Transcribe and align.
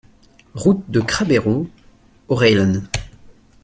Route 0.55 0.89
de 0.89 0.99
Crabeyron, 0.99 1.67
Aureilhan 2.27 2.81